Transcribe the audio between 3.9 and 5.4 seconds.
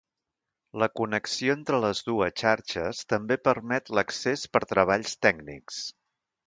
l'accés per treballs